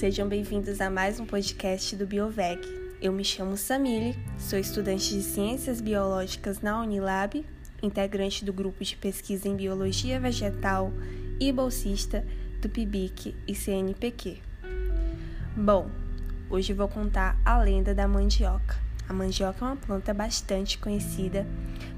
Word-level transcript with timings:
sejam 0.00 0.28
bem-vindos 0.28 0.80
a 0.80 0.90
mais 0.90 1.20
um 1.20 1.24
podcast 1.24 1.94
do 1.94 2.06
BioVeg. 2.06 2.60
Eu 3.00 3.12
me 3.12 3.22
chamo 3.24 3.56
Samile, 3.56 4.18
sou 4.36 4.58
estudante 4.58 5.10
de 5.10 5.22
Ciências 5.22 5.80
Biológicas 5.80 6.60
na 6.60 6.80
Unilab, 6.80 7.46
integrante 7.80 8.44
do 8.44 8.52
grupo 8.52 8.82
de 8.82 8.96
pesquisa 8.96 9.46
em 9.46 9.54
Biologia 9.54 10.18
Vegetal 10.18 10.92
e 11.38 11.52
bolsista 11.52 12.26
do 12.60 12.68
PIBIC 12.68 13.36
e 13.46 13.54
CNPq. 13.54 14.42
Bom, 15.54 15.88
hoje 16.50 16.72
vou 16.72 16.88
contar 16.88 17.38
a 17.44 17.58
lenda 17.58 17.94
da 17.94 18.08
mandioca. 18.08 18.76
A 19.08 19.12
mandioca 19.12 19.64
é 19.64 19.68
uma 19.68 19.76
planta 19.76 20.12
bastante 20.12 20.78
conhecida, 20.78 21.46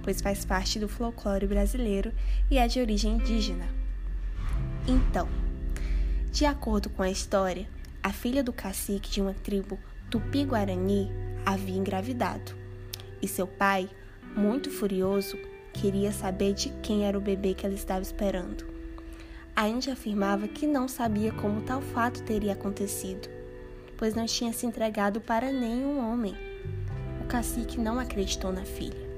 pois 0.02 0.20
faz 0.20 0.45
parte 0.45 0.79
do 0.79 0.88
folclore 0.88 1.47
brasileiro 1.47 2.12
e 2.51 2.59
é 2.59 2.69
de 2.69 2.80
origem 2.80 3.15
indígena. 3.15 3.66
Então, 4.87 5.27
de 6.32 6.46
acordo 6.46 6.88
com 6.91 7.02
a 7.02 7.10
história, 7.10 7.68
a 8.02 8.10
filha 8.12 8.42
do 8.42 8.52
cacique 8.52 9.10
de 9.10 9.20
uma 9.20 9.34
tribo 9.34 9.78
tupi-guarani 10.10 11.12
havia 11.45 11.77
engravidado 11.77 12.62
e 13.22 13.28
seu 13.28 13.46
pai, 13.46 13.88
muito 14.34 14.70
furioso, 14.70 15.38
queria 15.72 16.10
saber 16.10 16.55
de 16.55 16.70
quem 16.82 17.06
era 17.06 17.16
o 17.16 17.20
bebê 17.20 17.55
que 17.55 17.64
ela 17.64 17.74
estava 17.74 18.00
esperando. 18.00 18.66
A 19.55 19.68
índia 19.68 19.92
afirmava 19.92 20.48
que 20.48 20.66
não 20.66 20.88
sabia 20.88 21.30
como 21.32 21.62
tal 21.62 21.80
fato 21.80 22.22
teria 22.22 22.55
acontecido, 22.55 23.28
pois 23.96 24.14
não 24.14 24.27
tinha 24.27 24.52
se 24.52 24.66
entregado 24.66 25.20
para 25.20 25.52
nenhum 25.52 26.00
homem. 26.00 26.34
O 27.20 27.27
cacique 27.27 27.78
não 27.78 28.00
acreditou 28.00 28.50
na 28.50 28.64
filha. 28.64 29.12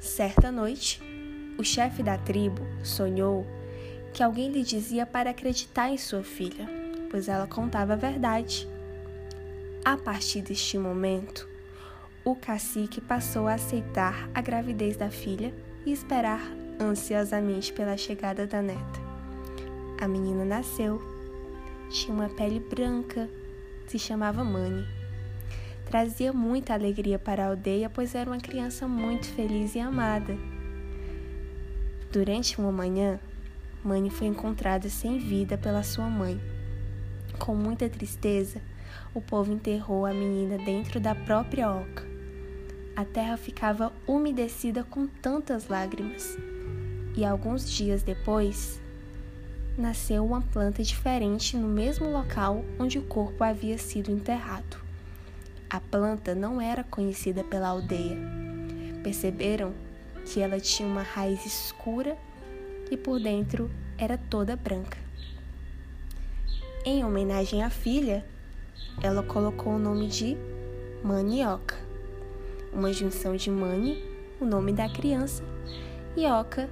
Certa 0.00 0.50
noite, 0.50 1.00
o 1.58 1.62
chefe 1.62 2.02
da 2.02 2.18
tribo 2.18 2.66
sonhou 2.82 3.46
que 4.14 4.22
alguém 4.22 4.48
lhe 4.48 4.62
dizia 4.62 5.04
para 5.04 5.30
acreditar 5.30 5.90
em 5.90 5.98
sua 5.98 6.22
filha, 6.22 6.68
pois 7.10 7.28
ela 7.28 7.48
contava 7.48 7.94
a 7.94 7.96
verdade. 7.96 8.68
A 9.84 9.96
partir 9.96 10.40
deste 10.40 10.78
momento, 10.78 11.48
o 12.24 12.36
cacique 12.36 13.00
passou 13.00 13.48
a 13.48 13.54
aceitar 13.54 14.30
a 14.32 14.40
gravidez 14.40 14.96
da 14.96 15.10
filha 15.10 15.52
e 15.84 15.92
esperar 15.92 16.40
ansiosamente 16.80 17.72
pela 17.72 17.96
chegada 17.96 18.46
da 18.46 18.62
neta. 18.62 19.00
A 20.00 20.06
menina 20.06 20.44
nasceu, 20.44 21.02
tinha 21.90 22.14
uma 22.14 22.28
pele 22.28 22.60
branca, 22.60 23.28
se 23.88 23.98
chamava 23.98 24.44
Mani. 24.44 24.86
Trazia 25.86 26.32
muita 26.32 26.72
alegria 26.72 27.18
para 27.18 27.44
a 27.44 27.48
aldeia, 27.48 27.90
pois 27.90 28.14
era 28.14 28.30
uma 28.30 28.40
criança 28.40 28.86
muito 28.86 29.26
feliz 29.34 29.74
e 29.74 29.80
amada. 29.80 30.36
Durante 32.12 32.58
uma 32.60 32.72
manhã, 32.72 33.18
Mani 33.84 34.08
foi 34.08 34.28
encontrada 34.28 34.88
sem 34.88 35.18
vida 35.18 35.58
pela 35.58 35.82
sua 35.82 36.08
mãe. 36.08 36.40
Com 37.38 37.54
muita 37.54 37.86
tristeza, 37.86 38.62
o 39.12 39.20
povo 39.20 39.52
enterrou 39.52 40.06
a 40.06 40.14
menina 40.14 40.56
dentro 40.56 40.98
da 40.98 41.14
própria 41.14 41.70
oca. 41.70 42.02
A 42.96 43.04
terra 43.04 43.36
ficava 43.36 43.92
umedecida 44.06 44.82
com 44.82 45.06
tantas 45.06 45.68
lágrimas. 45.68 46.38
E 47.14 47.26
alguns 47.26 47.70
dias 47.70 48.02
depois, 48.02 48.80
nasceu 49.76 50.24
uma 50.24 50.40
planta 50.40 50.82
diferente 50.82 51.54
no 51.54 51.68
mesmo 51.68 52.10
local 52.10 52.64
onde 52.78 52.98
o 52.98 53.02
corpo 53.02 53.44
havia 53.44 53.76
sido 53.76 54.10
enterrado. 54.10 54.78
A 55.68 55.78
planta 55.78 56.34
não 56.34 56.58
era 56.58 56.82
conhecida 56.84 57.44
pela 57.44 57.68
aldeia. 57.68 58.16
Perceberam 59.02 59.74
que 60.24 60.40
ela 60.40 60.58
tinha 60.58 60.88
uma 60.88 61.02
raiz 61.02 61.44
escura 61.44 62.16
e 62.90 62.96
por 62.96 63.20
dentro 63.20 63.70
era 63.98 64.18
toda 64.18 64.56
branca. 64.56 64.98
Em 66.84 67.04
homenagem 67.04 67.62
à 67.62 67.70
filha, 67.70 68.24
ela 69.02 69.22
colocou 69.22 69.74
o 69.74 69.78
nome 69.78 70.06
de 70.06 70.36
Manioca, 71.02 71.76
uma 72.72 72.92
junção 72.92 73.36
de 73.36 73.50
Mani, 73.50 74.04
o 74.40 74.44
nome 74.44 74.72
da 74.72 74.88
criança, 74.88 75.42
e 76.16 76.26
Oca, 76.26 76.68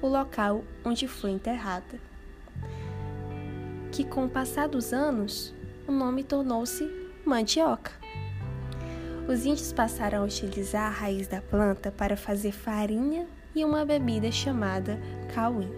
o 0.00 0.08
local 0.08 0.64
onde 0.84 1.06
foi 1.06 1.30
enterrada. 1.30 2.00
Que 3.90 4.04
com 4.04 4.24
o 4.24 4.30
passar 4.30 4.68
dos 4.68 4.92
anos, 4.92 5.54
o 5.86 5.92
nome 5.92 6.24
tornou-se 6.24 6.88
mandioca. 7.24 7.92
Os 9.28 9.44
índios 9.44 9.72
passaram 9.72 10.22
a 10.22 10.24
utilizar 10.24 10.86
a 10.86 10.90
raiz 10.90 11.28
da 11.28 11.40
planta 11.40 11.92
para 11.92 12.16
fazer 12.16 12.52
farinha 12.52 13.26
e 13.54 13.64
uma 13.64 13.84
bebida 13.84 14.30
chamada 14.30 14.98
cauim. 15.34 15.70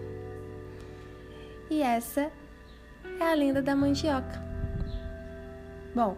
E 1.69 1.81
essa 1.81 2.31
é 3.19 3.23
a 3.23 3.33
lenda 3.33 3.61
da 3.61 3.75
mandioca. 3.75 4.43
Bom, 5.93 6.17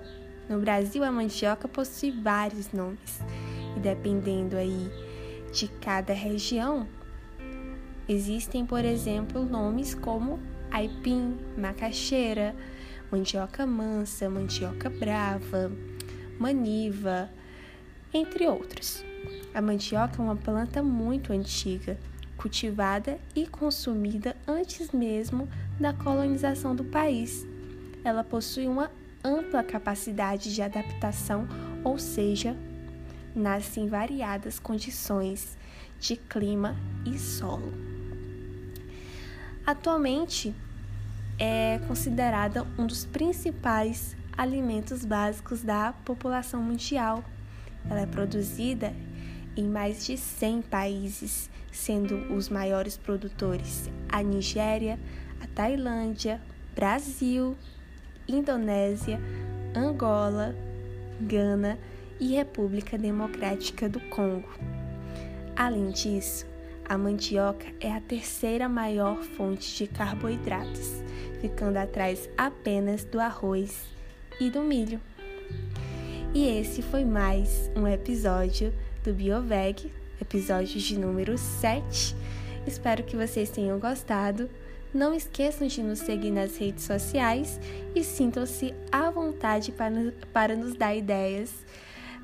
no 0.49 0.59
Brasil 0.59 1.03
a 1.03 1.11
mandioca 1.11 1.67
possui 1.67 2.11
vários 2.11 2.71
nomes 2.71 3.21
e 3.75 3.79
dependendo 3.79 4.57
aí 4.57 4.89
de 5.53 5.67
cada 5.67 6.13
região, 6.13 6.87
existem, 8.07 8.65
por 8.65 8.83
exemplo, 8.83 9.45
nomes 9.45 9.93
como 9.93 10.39
aipim, 10.71 11.37
macaxeira, 11.57 12.55
mandioca 13.11 13.65
mansa, 13.65 14.29
mandioca 14.29 14.89
brava, 14.89 15.71
maniva, 16.39 17.29
entre 18.13 18.47
outros. 18.47 19.03
A 19.53 19.61
mandioca 19.61 20.21
é 20.21 20.25
uma 20.25 20.35
planta 20.35 20.83
muito 20.83 21.33
antiga, 21.33 21.97
cultivada 22.37 23.19
e 23.35 23.47
consumida 23.47 24.35
antes 24.47 24.91
mesmo 24.91 25.49
da 25.79 25.93
colonização 25.93 26.75
do 26.75 26.83
país. 26.83 27.45
Ela 28.03 28.23
possui 28.23 28.67
uma 28.67 28.91
ampla 29.23 29.63
capacidade 29.63 30.53
de 30.53 30.61
adaptação, 30.61 31.47
ou 31.83 31.97
seja, 31.97 32.55
nasce 33.35 33.79
em 33.79 33.87
variadas 33.87 34.59
condições 34.59 35.57
de 35.99 36.15
clima 36.15 36.75
e 37.05 37.17
solo. 37.17 37.73
Atualmente 39.65 40.55
é 41.39 41.79
considerada 41.87 42.65
um 42.77 42.87
dos 42.87 43.05
principais 43.05 44.15
alimentos 44.37 45.03
básicos 45.03 45.61
da 45.61 45.93
população 46.05 46.61
mundial. 46.61 47.23
Ela 47.89 48.01
é 48.01 48.05
produzida 48.05 48.93
em 49.57 49.65
mais 49.65 50.05
de 50.05 50.17
100 50.17 50.61
países, 50.63 51.49
sendo 51.71 52.33
os 52.33 52.49
maiores 52.49 52.97
produtores 52.97 53.89
a 54.09 54.21
Nigéria, 54.23 54.99
a 55.41 55.47
Tailândia, 55.47 56.41
Brasil, 56.75 57.55
Indonésia, 58.27 59.19
Angola, 59.75 60.55
Gana 61.21 61.77
e 62.19 62.33
República 62.35 62.97
Democrática 62.97 63.87
do 63.87 63.99
Congo. 63.99 64.49
Além 65.55 65.89
disso, 65.89 66.45
a 66.87 66.97
mandioca 66.97 67.65
é 67.79 67.91
a 67.91 67.99
terceira 67.99 68.69
maior 68.69 69.21
fonte 69.21 69.75
de 69.75 69.87
carboidratos, 69.87 71.03
ficando 71.41 71.77
atrás 71.77 72.29
apenas 72.37 73.03
do 73.03 73.19
arroz 73.19 73.85
e 74.39 74.49
do 74.49 74.61
milho. 74.61 75.01
E 76.33 76.59
esse 76.59 76.81
foi 76.81 77.03
mais 77.03 77.71
um 77.75 77.87
episódio 77.87 78.73
do 79.03 79.13
BioVeg, 79.13 79.91
episódio 80.21 80.79
de 80.79 80.99
número 80.99 81.37
7. 81.37 82.15
Espero 82.65 83.03
que 83.03 83.15
vocês 83.15 83.49
tenham 83.49 83.79
gostado. 83.79 84.49
Não 84.93 85.13
esqueçam 85.13 85.67
de 85.67 85.81
nos 85.81 85.99
seguir 85.99 86.31
nas 86.31 86.57
redes 86.57 86.83
sociais 86.83 87.59
e 87.95 88.03
sintam-se 88.03 88.73
à 88.91 89.09
vontade 89.09 89.71
para, 89.71 90.13
para 90.33 90.55
nos 90.55 90.75
dar 90.75 90.95
ideias 90.95 91.53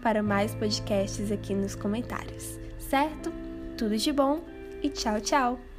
para 0.02 0.22
mais 0.22 0.54
podcasts 0.54 1.32
aqui 1.32 1.54
nos 1.54 1.76
comentários, 1.76 2.60
certo? 2.78 3.32
Tudo 3.78 3.98
de 3.98 4.12
bom 4.12 4.44
e 4.82 4.90
tchau, 4.90 5.20
tchau! 5.22 5.73